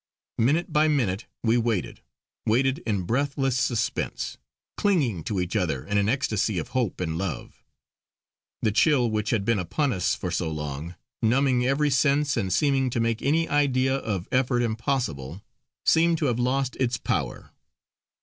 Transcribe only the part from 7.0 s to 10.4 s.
love. The chill which had been upon us for